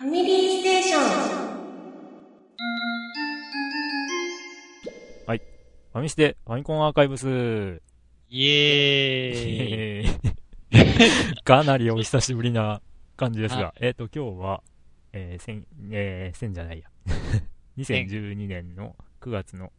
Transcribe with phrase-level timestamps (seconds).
[0.00, 0.96] ファミリーステーショ
[1.26, 1.50] ン。
[5.92, 7.82] ファミステ、ファミコンアーカイブス。
[8.30, 11.42] イエーイ。
[11.44, 12.80] かなりお久しぶりな
[13.18, 14.62] 感じですが、えっ、と、今日は、
[15.12, 16.86] えー、千、えー、千じゃないや。
[17.76, 19.70] 2012年の9月の、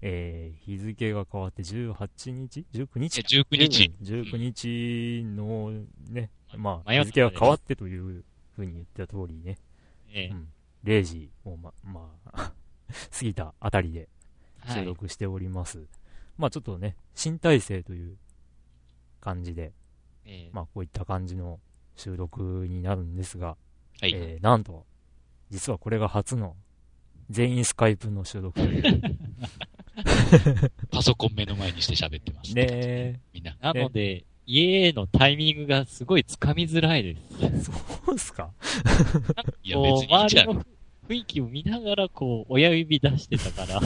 [0.00, 3.92] えー、日付が変わって18日 ?19 日？19日。
[4.00, 5.72] うん19日の
[6.08, 8.24] ね、まあ、迷った日付が変わってという
[8.58, 9.58] ふうに言った通りね、
[10.12, 10.48] ええうん、
[10.84, 12.52] 0時をま、 まあ、
[12.88, 14.08] 過ぎたあたりで
[14.66, 14.84] 収はい。
[14.86, 15.86] 録しております。
[16.36, 18.16] まあちょっとね、新体制という
[19.20, 19.72] 感じで、
[20.24, 21.60] ええまあこういった感じの
[21.96, 23.56] 収録になるんですが、
[24.00, 24.12] はい。
[24.14, 24.86] えーなんと、
[25.50, 26.56] 実はこれが初の
[27.30, 28.60] 全員スカイプの収録。
[30.90, 32.54] パソコン目の前にして喋ってます。
[32.54, 33.56] ねみんな。
[33.60, 37.16] なので、イエーのタイミングがすごいつかみづらいで
[37.60, 37.64] す。
[38.06, 38.50] そうっすか？
[39.62, 40.64] いや別にいいじゃん周りの
[41.08, 43.80] 雰囲気を見ながら、こう、 親指出してたから、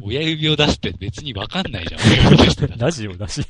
[0.00, 2.78] 親指を出すって別にわかんないじゃん。
[2.78, 3.42] ラジオだし。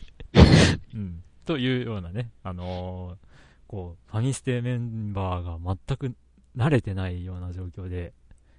[0.94, 1.22] うん。
[1.46, 3.28] というようなね、あのー
[3.68, 6.14] こう、ファミステメンバーが全く
[6.56, 8.12] 慣れてないような状況で、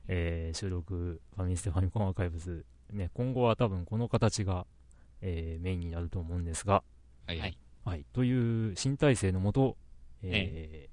[0.08, 2.64] えー収録、ファミステファミコンアーカイブス、
[2.94, 4.66] ね、今後は多分この形が、
[5.22, 6.82] えーメインになると思うんですが、
[7.28, 7.58] はいはい。
[7.90, 9.76] はい、という新体制のもと、
[10.22, 10.90] えー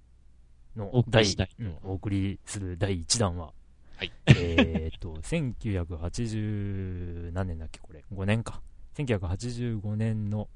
[0.78, 3.52] のお送り第したいうんお送りする第1弾は、
[3.96, 8.02] はいえーっと、 1980何年だっけ、これ。
[8.12, 8.62] 5年か。
[8.94, 10.48] 1985年の、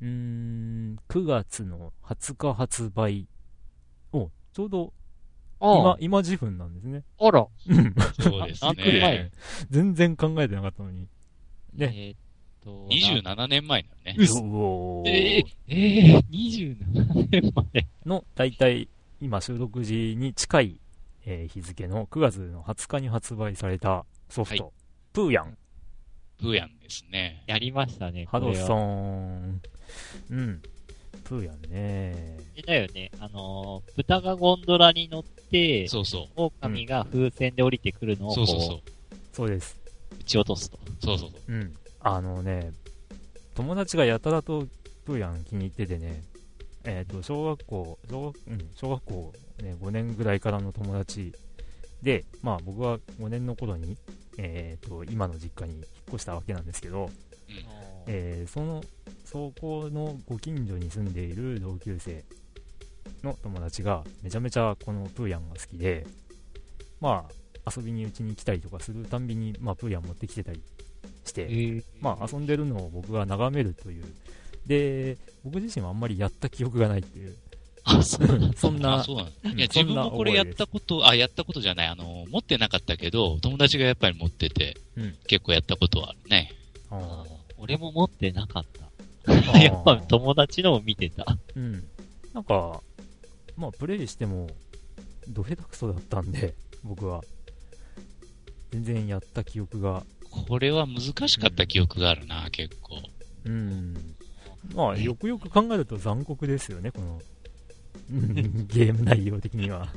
[0.00, 3.26] うーん、9月の20日発売。
[4.12, 4.92] お、ちょうど、
[5.60, 7.02] 今あ、今時分なんですね。
[7.18, 7.94] あら、うん。
[8.20, 9.32] そうですね。
[9.70, 11.08] 全然考えてなかったのに。
[11.74, 12.18] ねえーっ
[12.64, 14.24] と、27年前だよね。
[14.24, 17.86] うおーえー、えー、27年前。
[18.06, 18.88] の、大体、
[19.20, 20.80] 今収録時に近い、
[21.26, 24.70] えー日付の9月の20日に発売されたソフト、は
[25.12, 25.56] プーヤン、
[26.38, 27.42] プーヤンですね。
[27.46, 28.26] やりましたね。
[28.26, 29.52] ハドソン。
[29.52, 29.60] ン、
[30.30, 30.62] うん、
[31.24, 32.38] プーヤンね。
[32.66, 36.28] だよね、あのー、豚がゴンドラに乗って、そうそう。
[36.36, 39.16] 狼が風船で降りてくるのをそうそうそこう。
[39.32, 39.78] そうです。
[40.12, 40.78] う、撃ち落とすと。
[41.02, 41.52] そうそうそう。
[41.52, 41.74] うん。
[42.06, 42.70] あのね、
[43.54, 44.66] 友達がやたらと
[45.06, 46.22] プーヤン気に入っててね、
[46.84, 49.32] えっ、と、小学校、小学、うん、小学校
[49.62, 51.32] ね、5年ぐらいからの友達
[52.02, 53.96] で、まあ僕は5年の頃に、
[54.36, 57.08] えっ、と、今の実家に引っ越したわけなんですけど、
[58.06, 58.84] えーその、
[59.24, 62.22] そこのご近所に住んでいる同級生
[63.22, 66.06] の友達がめちゃめちゃこのプーヤンが好きで、
[67.00, 67.24] ま
[67.64, 70.62] あ、遊びにうちに来たりとかするたんびに、まあ、プーヤン持ってきてたりし
[71.34, 74.04] て、えまあ、遊んでるのを僕が眺めるという。
[74.66, 77.36] で、僕自身はあんまりやった記憶がないっていう。
[77.84, 78.50] あ、そう。
[78.56, 79.30] そんなあ、、そうなんい
[79.60, 81.86] や、自分もこれやったこと、あ、やったことじゃない。
[81.86, 86.50] あの、持ってなかったけど、友達がやっぱり持ってて、うん結構やったことはあるね。
[86.90, 87.24] あ
[87.58, 88.64] 俺も持ってなかっ
[89.26, 89.32] た。
[89.32, 91.26] ー やっぱ友達のを見てた。
[91.54, 91.84] うん。
[92.32, 92.80] なんか、
[93.56, 94.48] まあ、プレイしても、
[95.28, 97.22] ど下手くそだったんで、僕は。
[98.70, 103.00] 全然やった記憶が、これは難しかった記憶があるな、結構。
[103.44, 103.94] うん。
[104.74, 107.22] まあ、よくよく考えると残酷ですよね、この、
[108.12, 109.88] う んゲーム内容的には。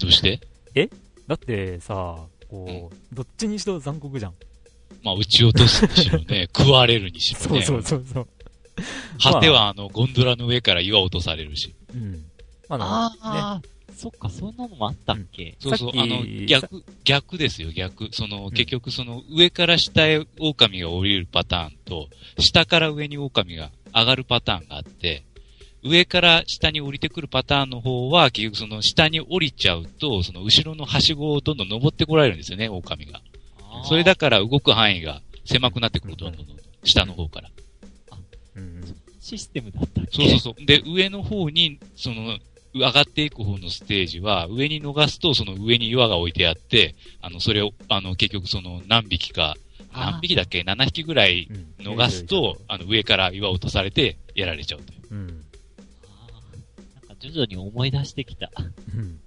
[0.00, 0.40] どうして？
[1.26, 4.34] だってさ、こう、どっちにしろ残酷じゃん。
[5.02, 7.62] まあ、撃ち落とすにしろね、 食われるにしろね。
[7.62, 8.28] そうそうそうそう。
[9.22, 11.74] 果ては、あの、ゴンドラの上から岩落とされるし。
[11.94, 12.24] うん。
[12.68, 12.84] まあね、
[13.22, 13.62] あ、
[13.96, 18.08] そっか、そんなのもあったっけ、そうそう、さっきあの、逆、逆ですよ、逆。
[18.12, 22.08] その、結局その、上から下へ狼が降りるパターンと、
[22.38, 25.24] 下から上に狼が上がるパターンがあって、
[25.84, 33.20] 上から下に降りてくるパターンの方は、結局その下に降りちゃうと、その後ろのはしごをどんどん登ってこられるんですよね、狼が。
[33.84, 36.66] それだから動く範囲が狭くなってくる、どんどんどんどん。
[36.84, 37.50] 下の方から。
[38.56, 38.82] うん。
[39.20, 40.16] システムだったっけ？
[40.16, 40.66] そうそうそう。
[40.66, 42.38] で、上の方に、その、
[42.74, 49.56] 上がっていく方のステージは、上に逃すと、その上に岩が置いてあって、あの、それを、あの、結局その、何匹か、
[49.92, 55.00] 何匹だっけ ?7 匹ぐらいうん逃すと、、あの、上から岩を落とされて、やられちゃうという。
[55.10, 55.26] うん。
[55.26, 55.44] なんか
[57.20, 58.50] 徐々に思い出してきた。
[58.96, 59.18] うん。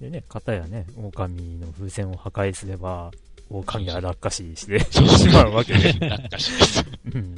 [0.00, 3.10] でね、片やね、狼の風船を破壊すれば、
[3.50, 5.92] 狼が落下死してしまうわけで。
[5.94, 6.84] なんかしです。
[7.14, 7.34] うん。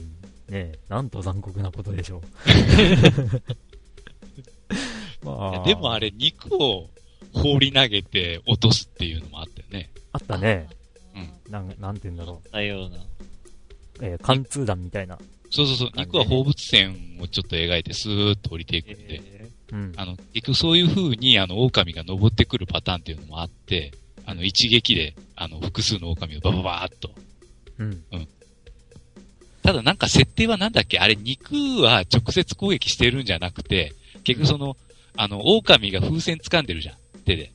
[0.48, 2.22] ねなんと残酷なことでしょう。
[5.22, 6.88] まあ、でもあれ、肉を
[7.32, 9.90] 放り投げて落とすっていうのもあったよね。
[10.12, 10.68] あったね。
[11.14, 11.52] うん。
[11.52, 12.96] なん、なんて言うんだろだような。
[12.96, 13.00] う。
[14.02, 15.18] えー貫通弾みたいな。
[15.50, 15.90] そうそうそう。
[15.96, 19.20] 肉は放物線をちょっと描いて、スーッと降りていくんで。
[19.24, 19.92] えうん。
[19.96, 23.92] あの、結局そういう風に、あの、狼が登ってくるパターンっていうのもあって、
[24.26, 27.10] あの、一撃で、あの、複数の狼をバババーっと。
[27.78, 28.02] うん。
[29.62, 30.98] ただなんか設定はなんだっけ？
[30.98, 33.92] あれ、肉は直接攻撃してるんじゃなくて、
[34.24, 34.76] 結局その、
[35.22, 36.96] あの、狼が風船掴んでるじゃん、
[37.26, 37.52] 手で。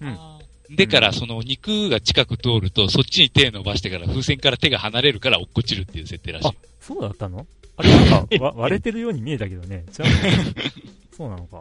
[0.00, 0.38] うんあ
[0.70, 6.52] でから、その肉が近く通ると、そっちに手伸ばしてから風船から手が離れるから落っこちるっていう設定らしいあ。
[6.80, 7.46] そうだったの？
[7.76, 7.90] あれ？
[7.90, 9.84] なんか、わ割れてるように見えたけどね。
[9.96, 10.04] 違う
[11.16, 11.60] そうなのか。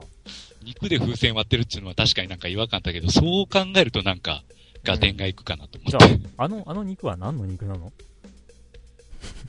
[0.64, 4.44] 肉で風船割ってるっていうのは確かになんか違和感だけど、そう考えるとなんか、
[4.88, 6.28] 合点がいくかなと思じゃって。
[6.38, 7.92] あ、あの、あの肉は何の肉なの？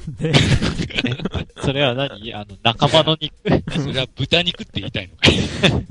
[0.21, 1.36] で、ー
[1.67, 2.33] それは何？
[2.35, 3.35] あの、仲間の肉？
[3.83, 5.31] それは豚肉って言いたいのか？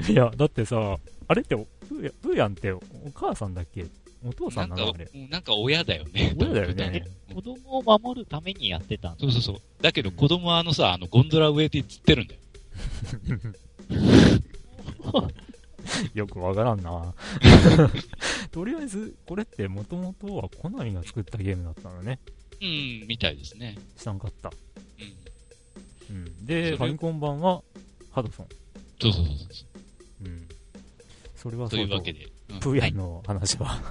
[0.09, 2.79] い いや、だってさ、あれって、プーヤプーヤンってお
[3.13, 3.85] 母さんだっけ？
[4.25, 6.35] お父さなんんかなのあれ。、なんか親だよね。
[6.39, 7.05] 親だよ豚ね。
[7.33, 9.55] 子供を守るためにやってたんだそうそうそう。
[9.81, 12.39] だけど子供はあのさ、あの、ゴンドラ上で釣ってるんだよ。
[16.15, 17.13] よくわからんな
[18.51, 22.19] とりあえず、これってもともとはコナミが作ったゲームだったのね。
[22.61, 23.77] うん、みたいですね。
[23.95, 24.49] 知らんかった。
[24.49, 25.13] うん。
[26.09, 26.45] うん。
[26.45, 27.61] で、ファミコン版は、
[28.11, 28.47] ハドソン。
[29.01, 29.65] そうそうそうそ
[30.23, 30.25] う。
[30.25, 30.47] うん。
[31.35, 32.25] それはとそといううわけで。
[32.25, 33.81] うんプーヤンの話は、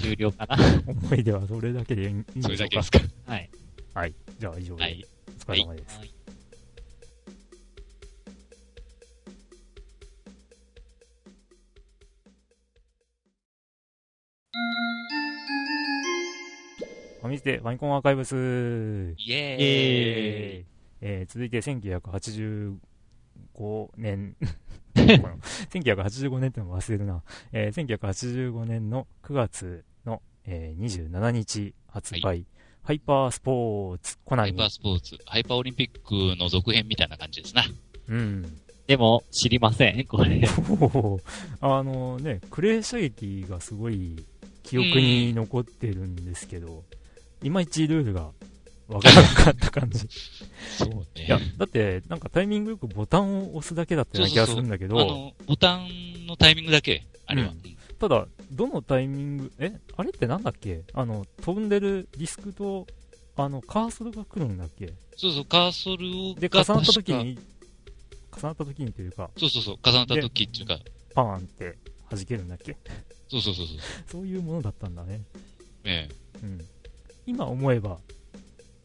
[0.00, 0.56] 終了かな
[0.88, 3.00] 思い出はそれだけでいいんでしょうかそれだけですか。
[3.26, 3.50] はい。
[3.94, 4.14] はい。
[4.38, 5.06] じゃあ以上で、はい。
[5.28, 5.98] お疲れ様です。
[5.98, 6.20] はい
[17.20, 18.34] ファミステファミコンアーカイブス。
[18.34, 20.64] イェーイ。
[21.00, 22.78] えー続いて1985
[23.96, 24.36] 年。
[24.94, 32.34] 1985年ってのも忘れるな、えー1985年の9月の、えー27日発売、は
[32.82, 34.50] ハイパースポーツコナミ。
[34.50, 35.90] ハイパースポーツ、ハイパーオリンピッ
[36.32, 37.64] クの続編みたいな感じですな。
[38.08, 38.58] うん。
[38.86, 40.42] でも、知りません、これ。
[41.60, 44.24] あのねクレー射撃がすごい
[44.64, 46.82] 記憶に残ってるんですけど、
[47.42, 48.30] いまいちルールが
[48.94, 50.08] わからなかった感じ
[50.78, 51.26] そうね。
[51.26, 57.48] いや、だって、なんかタイミングよくボタンを押すだけだったような気がするんだけど、あの、ボタンのタイミングだけ、あれは。
[57.48, 60.84] うんうんただ、どのタイミング、え、あれってなんだっけ？
[60.94, 62.86] あの、飛んでるディスクと、
[63.36, 64.94] あの、カーソルが来るんだっけ？
[65.18, 67.38] そうそう、カーソルで、が重なった時に、
[68.34, 70.78] 重なった時にというか、そうそうそう、重なった時っていうか、
[71.14, 71.76] パーンって
[72.10, 72.74] 弾けるんだっけ？
[73.28, 73.78] そうそうそうそう。
[74.12, 75.20] そういうものだったんだね。
[75.84, 76.08] え
[76.42, 76.58] うん。
[77.26, 77.98] 今思えば、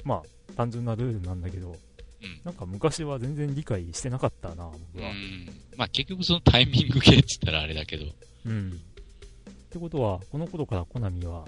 [0.06, 1.76] まあ、単純なルールなんだけど、
[2.22, 2.28] え。
[2.28, 2.42] うん。
[2.46, 5.10] なんか昔は全然理解してなかったな、僕は。
[5.10, 5.50] うん。
[5.76, 8.06] まあ結局そのタイミング系って言ったらあれだけど。
[8.46, 8.72] うん。
[8.72, 8.74] っ
[9.70, 11.46] てことは、この頃からコナミは、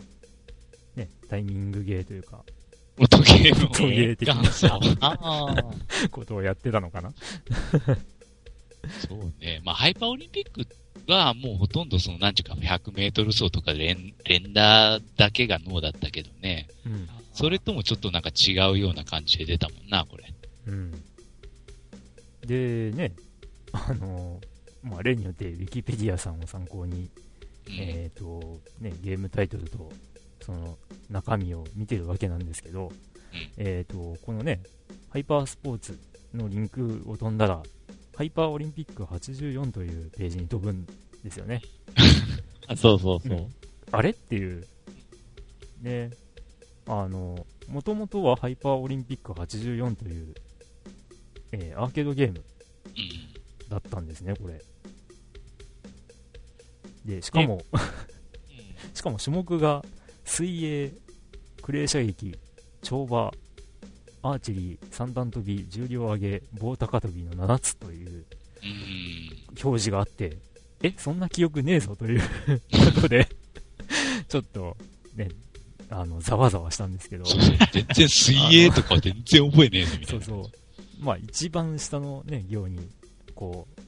[0.96, 2.44] ね、タイミングゲーというか、
[3.00, 5.64] 音ゲーの音ゲー的な。
[6.10, 7.14] ことをやってたのかな
[9.08, 9.62] そうね。
[9.64, 10.68] まあハイパーオリンピック
[11.08, 16.68] はもうほとんどその、なんちゅうか、100メートル走とか連、連打だけが脳だったけどね。
[16.86, 17.08] うん。
[17.38, 20.34] それともちょっとなんか違うような感じで出たもんな、これ。
[20.66, 20.92] うん。
[22.42, 23.14] で、ね、
[23.72, 24.42] あの、
[24.82, 27.12] まあ、例によって、ウィキペディアさんを参考に、
[27.68, 27.74] うん。
[27.76, 29.92] えっ、と、ね、ゲームタイトルと、
[30.42, 30.80] その、
[31.12, 32.92] 中身を見てるわけなんですけど、
[33.58, 34.64] えっ、と、このね、
[35.12, 36.00] ハイパースポーツ
[36.34, 37.62] のリンクを飛んだら、
[38.16, 40.88] ハイパーオリンピック84というページに飛ぶん
[41.24, 41.62] ですよね。
[42.68, 43.38] あそうそうそう。
[43.38, 43.54] うん
[43.90, 44.68] あれっていう。
[45.82, 46.10] で、
[46.88, 50.36] あの、もともとはハイパーオリンピック84という、
[51.52, 52.44] えーアーケードゲーム
[52.86, 53.70] うん。
[53.70, 54.62] だったんですね、これ。
[57.06, 57.62] で、しかも、
[58.94, 59.84] しかも種目が
[60.26, 60.92] 水泳、
[61.62, 62.38] クレー射撃、
[62.82, 63.32] 跳馬、
[64.22, 68.26] アーチェリー、三段跳び、重量上げ、棒高跳びの7つといううん。
[69.64, 70.38] 表示があって、
[70.84, 72.22] え、そんな記憶ねえぞという
[72.96, 73.28] ことで、
[74.28, 74.78] ちょっと
[75.16, 75.30] ね、
[75.90, 77.24] あの、ざわざわしたんですけど。
[77.72, 80.26] 全然水泳とか全然覚えねえぞ、みたいうな。
[80.26, 80.50] そそ
[81.00, 81.04] う。
[81.04, 82.90] まあ、一番下のね、行に、
[83.36, 83.82] こう、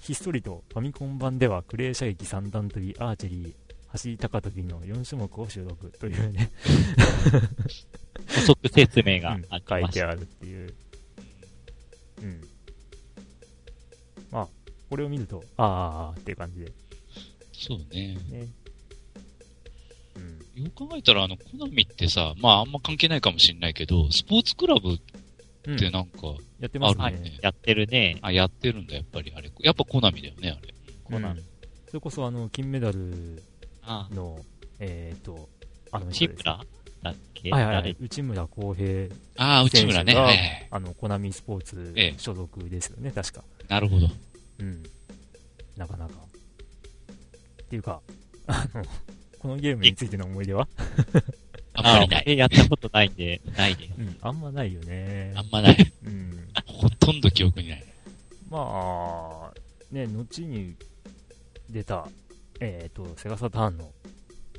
[0.00, 3.54] ひっそりとファミコン版ではクレー射撃三段跳び、アーチェリー、
[3.88, 6.50] 走り高跳びの4種目を収録というね、
[8.28, 9.44] 補足説明がうん。
[9.68, 10.74] 書いあるっていう。
[12.22, 12.40] うん。
[14.30, 14.48] まあ、
[14.88, 16.72] これを見ると、あーあっていう感じで、
[17.52, 18.16] そうね。
[18.30, 18.48] ね。
[20.60, 20.64] うん。
[20.66, 24.98] よく考えたら、あの、コナミってさ、まああんま関係ないかもしれないけど、スポーツクラブっ
[25.66, 26.20] うんてなんか、
[26.58, 27.38] やってますあるね。
[27.42, 28.18] やってるね。
[28.22, 29.50] あ、やってるんだ、やっぱりあれ。
[29.60, 30.74] やっぱコナミだよね、あれ。
[31.04, 31.44] コナミうん
[31.88, 33.42] それこそ、あの、金メダル
[33.82, 34.38] あの、
[34.78, 35.48] えっ、と、
[35.90, 36.64] あの人です内村
[37.02, 37.50] だっけ？
[37.50, 40.14] はいはいはい誰、内村航平ああ、内村ね。
[40.14, 43.44] はいはいあの、コナミスポーツええ所属ですよね、確か。
[43.68, 44.08] なるほど。
[44.60, 44.82] うん。
[45.76, 46.14] なかなか。
[47.64, 48.00] っていうか、
[48.46, 48.84] あの、
[49.40, 50.68] このゲームについての思い出は？
[51.72, 52.24] あんまりない。
[52.26, 53.94] え、やったことないんで、ないです。
[53.98, 55.42] うん、あんまないよねあ。
[55.42, 55.92] んまない。
[56.04, 56.48] うん。
[56.66, 57.84] ほとんど記憶にない。
[58.50, 59.54] まあ、
[59.90, 60.74] ね、後に
[61.70, 62.06] 出た、
[62.60, 63.90] えっ、と、セガサターンの、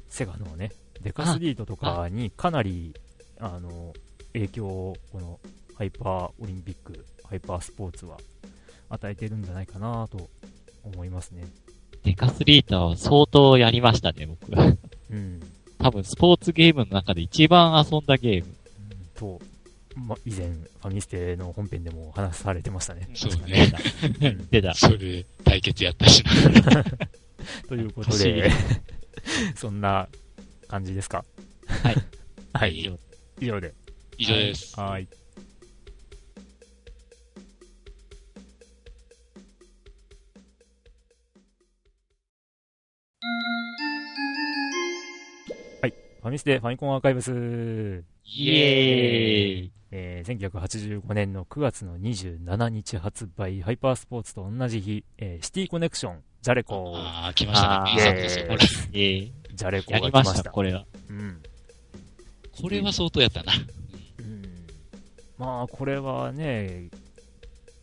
[0.09, 0.71] セガのね、
[1.01, 2.95] デカスリートとかにかなり、
[3.39, 3.93] あの、
[4.33, 5.39] 影響を、この、
[5.75, 8.17] ハイパーオリンピック、ハイパースポーツは
[8.89, 10.29] 与えてるんじゃないかなと
[10.83, 11.45] 思いますね。
[12.03, 14.51] デカスリーターは相当やりましたね、僕。
[15.11, 15.39] うん。
[15.77, 18.47] 多分、スポーツゲームの中で一番遊んだゲーム。
[19.15, 19.39] と、
[19.95, 23.07] ま、以前、ファミステの本編でもお話しされてましたね。
[23.13, 23.71] そうね。
[24.21, 24.73] うん 出た。
[24.73, 26.83] それ、対決やったしな。
[27.67, 28.49] ということで、
[29.55, 30.07] そんな
[30.67, 31.23] 感じですか？
[31.67, 31.95] はい。
[32.53, 32.79] はい。
[32.79, 32.99] 以上
[33.39, 33.73] 以上で。
[34.17, 34.79] 以上です。
[34.79, 35.07] はい。
[45.81, 45.93] はい。
[46.21, 47.31] ファミステファミコンアーカイブス。
[48.25, 57.95] イエーイえー、1985年の9月の27日発売、ハイパースポーツと同じ日、えーシティコネクション、ジャレコ、ああ、来ましたあー
[58.91, 59.31] ね。
[59.53, 60.51] ジャレコやりました、が来ました。
[60.51, 60.85] これは。
[61.09, 61.41] うん。
[62.61, 63.53] これは相当やったな。
[64.19, 64.43] うん
[65.37, 66.89] まあ、これはね、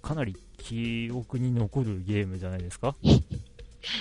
[0.00, 2.96] かなり記憶に残るゲームじゃないですか。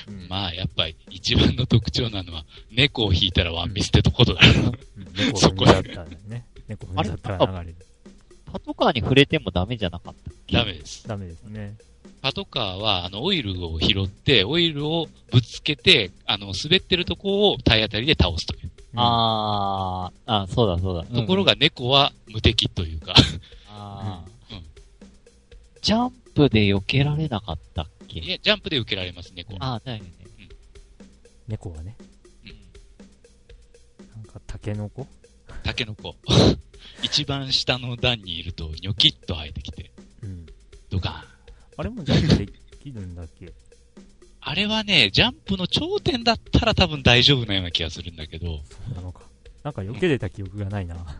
[0.07, 4.41] うんまあ、やっぱり一番の特徴なのは、猫を引いたらワンミスってところだ。
[4.45, 4.77] うん
[5.15, 6.45] 猫踏んじゃったらね。
[6.67, 7.75] 猫踏んじゃったら流れる。
[8.51, 10.15] パトカーに触れてもダメじゃなかっ
[10.49, 11.07] たダメです。
[11.07, 11.75] ダメですね。
[12.21, 18.61] パトカーは、あの、オイルを拾って、オイルをぶつけて、あの、滑ってるとこを体当たりで倒すという。
[18.63, 21.03] うんあー、あ、そうだそうだ。
[21.03, 23.13] ところが猫は無敵というか、
[23.69, 24.63] あー、うん
[25.81, 27.87] ジャンプで避けられなかったっ
[28.21, 29.55] けいやジャンプで受けられます、猫。
[29.59, 30.11] あー、だよね。
[31.47, 31.95] 猫はね、
[34.15, 35.07] なんかタケノコ
[35.63, 36.15] タケノコ。
[37.03, 39.91] 一番下の段にいると、ニョキッと生えてきて、
[40.23, 40.45] うん。
[40.89, 41.27] ドカーン。
[41.77, 42.51] あれもジャンプで
[42.83, 43.51] きるんだっけ？
[44.41, 49.21] あれはね、ジャンプの頂点だったら多分大丈夫なような気がするんだけど、そうなのか。
[49.63, 51.19] なんか避けれた記憶がないな。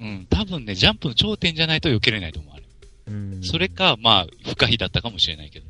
[0.00, 2.64] うん、多分ね、ジャンプの頂点じゃないと避けれないと思う、あれ。
[3.08, 3.42] うん。
[3.42, 3.68] それ。
[3.68, 5.66] か、まあ、不可避だったかもしれないけど。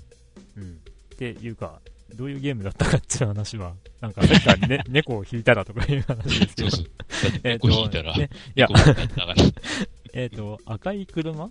[1.21, 1.31] うん。
[1.33, 1.81] っていうか、
[2.15, 6.71] どういうゲームだったかっていう話は、なんか、なんか、ね、 猫を引いたらとかいう話ですけど。
[6.71, 7.59] そうそ ね
[8.57, 8.69] いや
[10.13, 11.51] えっ、と、赤い車？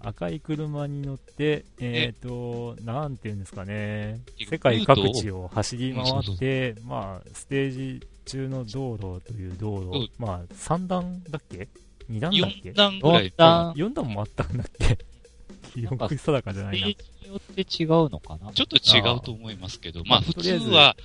[0.00, 11.68] 赤い車に乗って、えっ、と、なんていうんですかね、世界各地を走り回って、まあ、ステージ中の道路という道うん路、まあ、3段だっけ
[12.08, 13.32] ?2 段だっけ？4段ぐらい四。
[13.36, 14.98] 段 ?4 段もあったんだっけ
[15.74, 16.86] 記憶定かじゃないな。
[16.88, 18.52] ステージによって違うのかな？
[18.52, 20.96] ちょっと違うと思いますけど、まあ普とりあえず通は、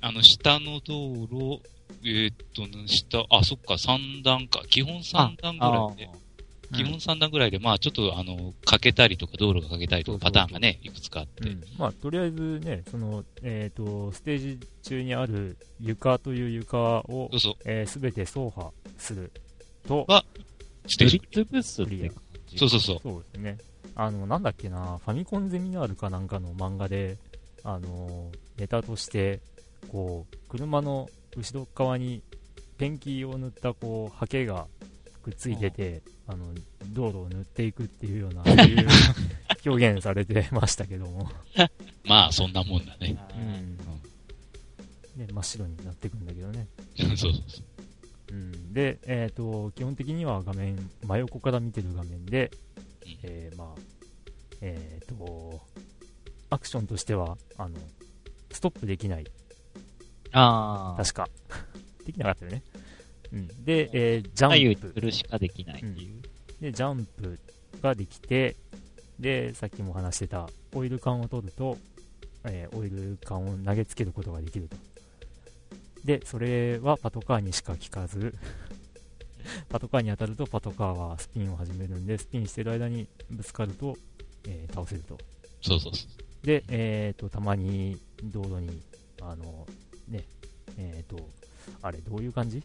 [0.00, 1.60] あの、下の道路、
[2.04, 4.62] えーっと、下、あ、そっか、3段か。
[4.68, 6.10] 基本3段ぐらいで、
[6.74, 10.32] 基本3段ぐらいで、まあちょっと、あの、かけたりとか、道路がかけたりとか、そうそうそう。
[10.32, 11.48] パターンがね、いくつかあって。
[11.48, 19.30] うん、まあ、とりあえずね、その、えっ、と、ステージ中にある床という床をそう、そう、えー、全て走破する
[19.86, 20.24] と、は
[20.86, 21.46] ステージ塗り。
[21.46, 22.16] つぶすって感
[22.52, 22.58] じ。
[22.58, 23.00] そうそうそう。
[23.02, 23.58] そうですね。
[23.94, 27.18] あの、なんだっけな、ファミコンゼミナールかなんかの漫画で、
[27.64, 29.40] あの、ネタとして、
[29.88, 32.22] こう、車の後ろ側に
[32.78, 34.66] ペンキを塗った、こう、ハケが
[35.22, 36.46] くっついてて、あの、
[36.92, 38.88] 道路を塗っていくっていうような、そういう
[39.66, 41.30] 表現されてましたけども、
[42.04, 43.16] まあ、そんなもんだね。
[43.36, 43.78] うん。
[45.16, 46.66] ね、真っ白になっていくんだけどね。
[46.96, 47.64] そうそうそう。
[48.32, 52.50] うん、で、えっ、と、基本的には画面、真横から見てる画面で
[53.04, 53.80] うん、えー、まあ、
[54.62, 55.60] えっ、と、
[56.48, 57.76] アクションとしては、あの、
[58.50, 59.26] ストップできない。
[60.32, 61.02] あー。
[61.02, 61.28] 確か。
[62.06, 62.62] できなかったよね。
[63.32, 63.48] うん。
[63.64, 64.88] で、えージャンプ。
[64.88, 66.22] 振るしかできないっていう。
[66.60, 67.38] で、ジャンプ
[67.82, 68.56] ができて、
[69.18, 71.76] で、さっきも話してた、オイル缶を取ると、
[72.44, 74.76] えーオイル缶を投げつけることができると。
[76.04, 78.34] で、それはパトカーにしか効かず、
[79.68, 83.96] パトカーに当たるとパトカーはスピンを始めるんで、スピンしてる間にぶつかると、
[84.44, 85.18] えー倒せると。
[85.60, 86.06] そうそうそ
[86.42, 86.46] う。
[86.46, 88.82] で、えっ、と、たまに道路に、
[89.20, 89.66] あの、
[90.08, 90.24] ね、
[90.76, 91.28] えっ、と、
[91.82, 92.62] あれ、どういう感じ？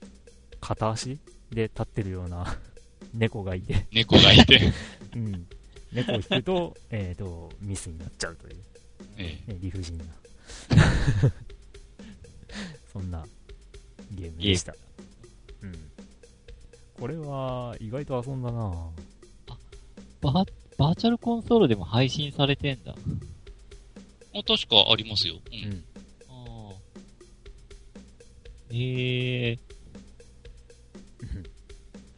[0.60, 1.20] 片足？
[1.52, 2.58] で立ってるような
[3.14, 4.74] 猫がいて、猫がいて、
[5.16, 5.48] うん。
[5.92, 8.56] 猫を引くと、えっと、ミスになっちゃうという、
[9.18, 10.06] えね、理不尽な。
[12.98, 13.24] そんな
[14.12, 14.74] ゲームでした。
[15.62, 15.74] うん。
[17.00, 18.90] これは意外と遊んだな
[20.22, 22.96] バー、バーチャルコンソールでも配信されてんだ。
[24.34, 25.36] もう確かありますよ。
[25.36, 25.40] う。
[25.52, 25.84] うんん。
[26.28, 29.60] あーええ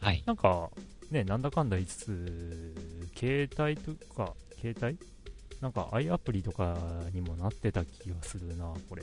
[0.00, 0.22] はい。
[0.24, 0.70] なんか、
[1.10, 2.74] ね、なんだかんだ言いつつ、
[3.14, 4.98] 携帯とか、携帯？
[5.60, 6.78] なんか i アプリとか
[7.12, 9.02] にもなってた気がするな、これ。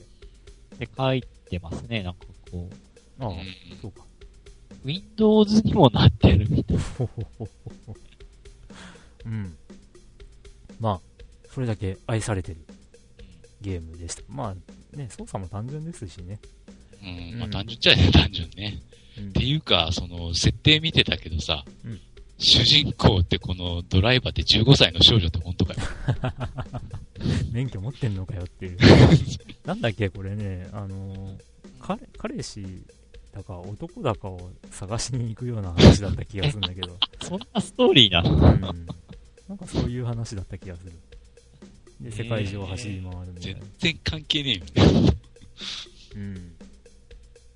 [0.79, 2.03] で、書いてますね。
[2.03, 2.69] なんかこ
[3.19, 3.37] う、ああ、うん
[3.81, 4.05] そうか。
[4.83, 6.77] Windows にもなってるみたい。
[9.25, 9.57] うん。
[10.79, 11.01] まあ、
[11.51, 12.65] それだけ愛されてる
[13.61, 14.21] ゲームでした。
[14.29, 16.39] まあ、ね、操作も単純ですしね。
[17.01, 17.05] う
[17.35, 17.39] ん。
[17.39, 18.79] まあうん単純っちゃね、単純ね。
[19.17, 21.99] うんっていうか、その、設定見てたけどさ、うん
[22.39, 25.79] 主人公ってこのドライバーって15歳の少女って本当かよ。
[27.51, 28.77] 免許持ってんのかよっていう。
[29.65, 31.37] なんだっけ、これね、あのー
[31.79, 32.65] 彼、彼氏
[33.33, 36.97] だか男だかを探しに行くような話だった気がするんだけど。
[37.21, 38.31] そんなストーリーなの？
[38.71, 38.87] うん。
[39.47, 40.91] なんかそういう話だった気がする。
[42.01, 43.59] で、世界中を走り回るみたいな。
[43.61, 45.13] 全然関係ねえよね。
[46.15, 46.53] うん。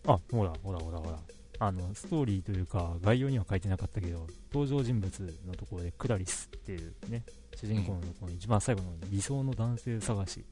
[0.07, 1.19] あ、ほら、ほら、ほら、ほら。
[1.63, 7.23] あの、ストーリーというか、概要には書いてなかったけど、登場人物のところで、クラリスっていうね、
[7.55, 10.43] 主人公のところに一番最後の理想の男性探し。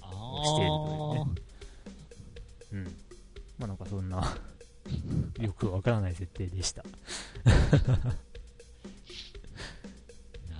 [0.00, 0.06] あ
[0.44, 1.26] していると
[2.70, 2.84] いううん。
[3.58, 4.36] まあなんかそんな、
[5.40, 6.84] よくわからない設定でした。
[6.84, 6.90] な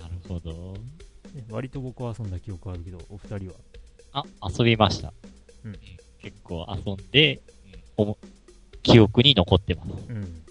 [0.09, 0.73] るほど。
[1.33, 3.47] ね割と僕は遊んだ記憶あるけど、お二人
[4.11, 4.11] は？
[4.11, 5.13] あ、遊びました。
[5.63, 5.79] うん
[6.19, 7.41] 結構遊んで、
[8.87, 9.89] 記憶に残ってます。
[10.09, 10.43] うん。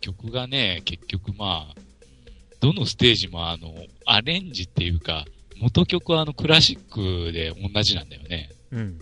[0.00, 1.80] 曲がね、結局まあ、
[2.60, 3.74] どのステージもあの、
[4.06, 5.24] アレンジっていうか、
[5.60, 8.50] 元曲はあのクラシックで同じなんだよね。
[8.70, 8.98] うん。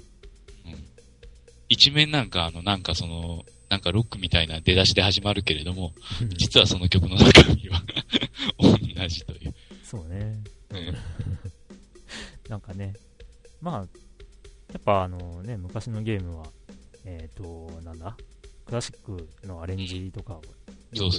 [1.69, 5.93] 一面なんかあの、なんかその、なんかロックみたいな出だしで始まるけれども、
[6.37, 7.83] 実はその曲の中身は
[8.59, 9.55] 同じという。
[9.85, 10.43] そうね。
[10.71, 10.95] うん
[12.49, 12.95] なんかね、
[13.61, 13.79] まあ、
[14.73, 16.47] やっぱあのね、昔のゲームは、
[17.05, 18.17] えっ、と、なんだ？
[18.71, 20.43] クラシックのアレンジとかを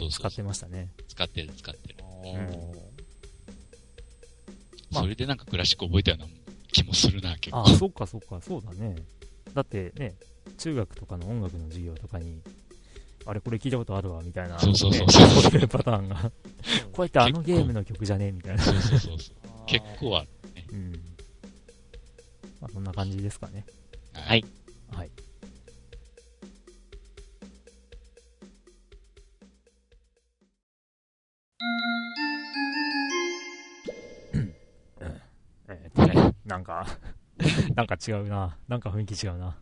[0.09, 0.87] 使ってましたね。
[1.09, 1.95] 使ってる使ってる。
[4.89, 6.27] まあそれでなんかクラシック覚えたような
[6.71, 7.57] 気もするな、結構。
[7.57, 8.95] ああ、そっかそっか、そうだね。
[9.53, 10.15] だってね、
[10.57, 12.41] 中学とかの音楽の授業とかに、
[13.25, 16.31] あれこれ聞いたことあるわ、みたいな、そうそうそうねそういうパターンが。
[16.93, 18.63] こうやってあのゲームの曲じゃねみたいな。
[18.63, 19.35] そうそうそうそう。
[19.67, 20.29] 結構ある。
[20.71, 20.91] うん。
[22.61, 23.65] まあ、そんな感じですかね。
[24.13, 24.45] はい。
[36.51, 36.85] なんか、
[37.75, 38.57] なんか違うな。
[38.67, 39.57] なんか雰囲気違うな。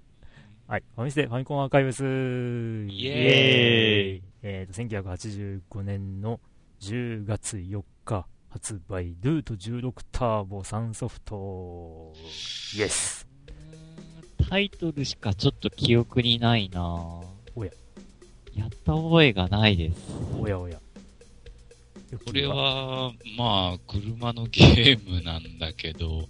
[0.65, 0.83] はい。
[0.95, 2.05] ファミステファミコンアーカイブスイ
[3.07, 6.39] エーイえーっと、1985年の
[6.79, 12.11] 10月4日発売、ルート16ターボ3ソフト。
[12.75, 13.27] イエス。
[14.49, 16.81] タイトルしかちょっと記憶にないな
[17.55, 17.71] おや。
[18.55, 20.11] やった覚えがないです。
[20.39, 20.79] おやおや。
[22.25, 26.25] これは、まあ、車のゲームなんだけど、うん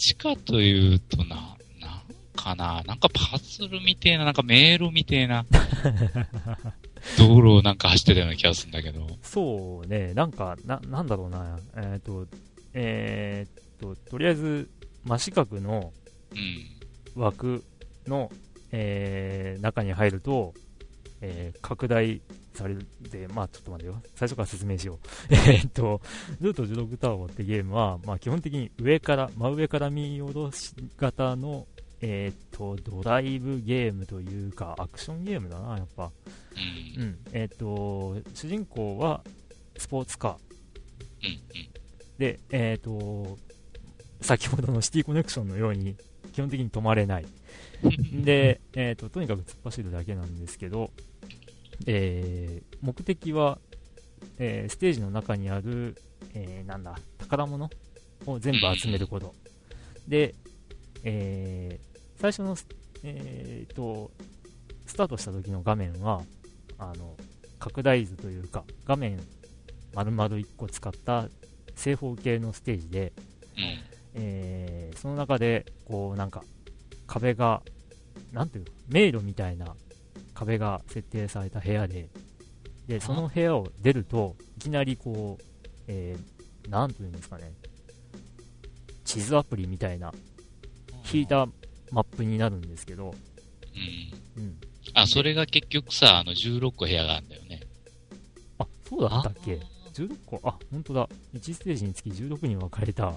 [0.00, 1.56] ちかというとな、なん
[2.34, 5.44] かな、なんかパズルみてえな、なんか迷路みてえな、
[7.18, 12.26] 道路をなんか走ってたような気がするんだけど、そうね、なんか、な、なんだろうな、えっ、と、
[12.72, 14.70] えっ、と、とりあえず、
[15.04, 15.92] 真四角の
[16.32, 16.34] う
[17.18, 17.22] ん。
[17.22, 17.64] 枠
[18.06, 18.30] の、
[18.72, 20.54] えー中に入ると、
[21.20, 22.22] えー拡大
[22.60, 24.02] されるで、まあちょっと待ってよ。
[24.14, 24.98] 最初から説明しよう。
[25.34, 26.00] えっと、
[26.40, 31.66] ルート16ターボってゲームは、まあ基本的に上から、真上から見下ろし型の、
[32.02, 36.12] えっと、ドライブゲームというか、アクションゲームだな、やっぱ。
[36.98, 37.18] うん。
[37.32, 39.22] えっと、主人公は
[39.78, 40.34] スポーツカー。
[40.34, 42.18] うん。
[42.18, 43.38] で、えっ、と、
[44.20, 45.96] 先ほどのシティコネクションのように、
[46.32, 47.26] 基本的に止まれない。
[48.12, 50.90] で、えっ、と、とにかく突っ走るだけなんですけど、
[51.86, 53.58] えー目的は、
[54.38, 55.96] えーステージの中にある、
[56.34, 57.68] えーなんだ、宝物
[58.26, 59.34] を全部集めること。
[60.08, 60.34] で、
[61.04, 61.90] えー
[62.20, 62.66] 最初のス、
[63.02, 64.10] えーと、
[64.86, 66.22] スタートした時の画面は、
[66.78, 67.16] あの、
[67.58, 69.18] 拡大図というか、画面
[69.94, 71.28] 丸々1個使った
[71.74, 73.12] 正方形のステージで、
[73.56, 73.64] うん。
[74.14, 76.42] えーその中で、こう、なんか、
[77.06, 77.62] 壁が、
[78.32, 79.74] なんていうの、迷路みたいな
[80.40, 82.08] 壁が設定された部屋で、
[82.86, 85.44] で、その部屋を出ると、いきなりこう、
[85.86, 87.52] えー、なんていうんですかね、
[89.04, 90.12] 地図アプリみたいな、
[91.12, 91.46] 引いた
[91.90, 93.14] マップになるんですけど、
[94.36, 94.42] うん。
[94.42, 94.56] うん。
[94.94, 97.60] あ、それが結局さ、あの、16個部屋があるんだよね。
[98.58, 99.60] あ、そうだったっけ
[99.92, 101.08] ?16 個、あ、本当だ。
[101.34, 103.12] 1ステージにつき16に分かれた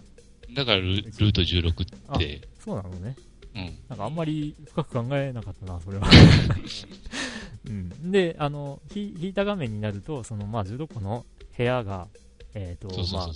[0.54, 3.16] だからル、ルート16って、そうなのね。
[3.56, 3.78] うん。
[3.90, 6.08] なんかあんまり深く考えなかったな、それは。
[7.66, 11.26] うん、で、あの、ひ引いた画面になると、その、まあ、16個の
[11.58, 12.08] 部屋が、
[12.54, 13.30] えっ、と、まあ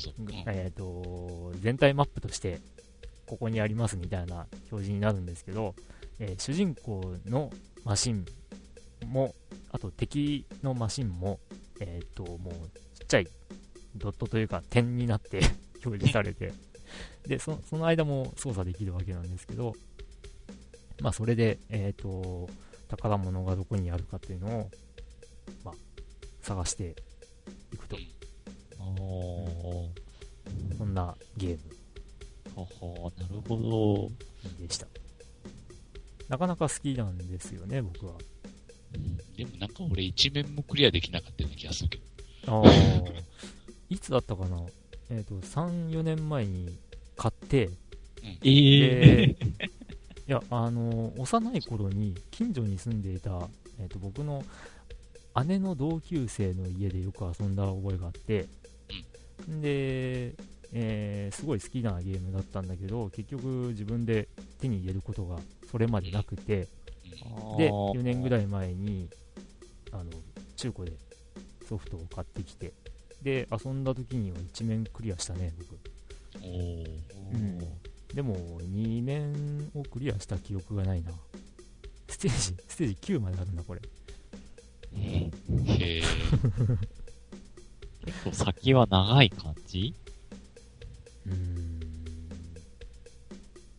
[0.51, 2.59] えっ、と、全体マップとして、
[3.25, 5.75] ここにありますみたいな表示になるんですけど、
[6.19, 7.51] えー主人公の
[7.83, 8.25] マシン
[9.05, 9.33] も、
[9.71, 11.39] あと敵のマシンも、
[11.79, 12.53] えっ、と、もう、
[12.99, 13.27] ちっちゃい
[13.95, 15.39] ドットというか点になって
[15.85, 16.53] 表示されて、
[17.27, 19.73] で、そその間も操作できるわけなんですけど、
[21.01, 22.49] まあ、それで、えっ、と、
[22.87, 24.71] 宝物がどこにあるかっていうのを、
[25.63, 25.75] まあ、
[26.41, 26.95] 探して
[27.73, 27.97] いくと。
[28.79, 30.77] おー。
[30.77, 31.77] そんなゲーム
[32.55, 34.09] ほほなるほ
[34.59, 34.87] でした。
[36.29, 38.13] なかなか好きなんですよね、僕は。
[39.37, 41.99] でもなんか俺一面もクリアできなかったような気がするけ
[42.45, 42.63] ど。
[42.63, 42.71] ああ、
[43.89, 44.65] いつだったかな？
[45.09, 46.77] えっ、と、3、4年前に
[47.15, 47.73] 買って、ど。
[48.43, 49.37] えで、
[50.27, 53.47] いや、あの、幼い頃に近所に住んでいた、
[53.79, 54.43] えっ、と、僕の
[55.45, 58.47] 姉の同級生の家でよく遊んだ覚えがあって、
[59.47, 60.35] で、
[60.73, 64.27] えーすごい好きなゲームだったんだけど、結局自分で
[64.59, 65.37] 手に入れることが
[65.71, 66.67] それまでなくて、
[67.51, 69.09] うんで、4年ぐらい前に、
[69.91, 70.05] あの、
[70.57, 70.97] 中古で
[71.69, 72.73] ソフトを買ってきて、
[73.21, 75.79] で、遊んだ時には一面クリアしたね、僕。
[76.43, 76.85] おー。
[77.33, 77.59] うん
[78.17, 81.11] でも、2面をクリアした記憶がないな。
[82.09, 83.81] ステージ、ステージ9まであるんだ、これ。
[84.95, 85.29] へ
[85.69, 86.01] え。
[88.03, 89.93] 結構先は長い感じ？
[91.27, 91.79] うーん。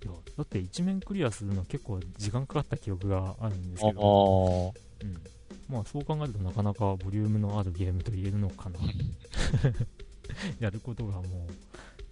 [0.05, 5.05] いや、だって一面クリアするの結構時間かかった記憶があるんですあけど、ー。
[5.05, 5.21] うん。
[5.69, 8.79] まあ、そう考えるとなかなかボリュームのあるゲームと言えるのかな。
[10.61, 11.53] やることがもう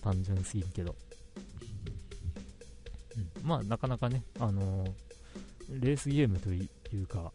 [0.03, 0.97] 単純すぎるけど。
[3.17, 4.91] うん、まあ、なかなかね、あのー
[5.69, 6.69] レースゲームとい
[7.03, 7.33] うか、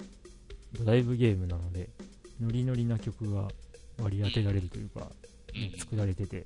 [0.80, 1.90] ドライブゲームなので、
[2.40, 3.50] ノリノリな曲が
[4.02, 5.08] 割り当てられるというか、うん
[5.78, 6.46] 作られてて、うん、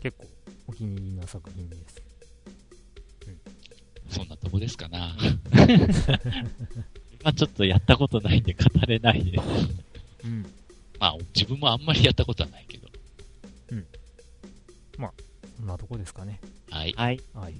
[0.00, 0.26] 結構
[0.68, 2.02] お気に入りな作品です。
[4.08, 5.14] そんなとこですかな。
[7.20, 9.42] 今ちょっとやったことないんで語れないです。
[10.24, 10.44] うん。
[10.98, 12.88] まあ、自分もあんまりやったことはないけど。
[15.60, 16.40] そんなとこですかね。
[16.70, 16.94] はい。
[16.96, 17.20] はい。
[17.34, 17.54] はい。